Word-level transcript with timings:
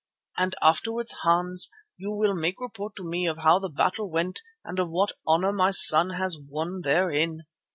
And 0.35 0.55
afterwards, 0.63 1.15
Hans, 1.21 1.69
you 1.95 2.09
will 2.15 2.33
make 2.33 2.59
report 2.59 2.95
to 2.95 3.03
me 3.03 3.27
of 3.27 3.37
how 3.37 3.59
the 3.59 3.69
battle 3.69 4.09
went 4.09 4.41
and 4.65 4.79
of 4.79 4.89
what 4.89 5.11
honour 5.27 5.51
my 5.53 5.69
son 5.69 6.09
has 6.15 6.39
won 6.39 6.81
therein. 6.83 7.43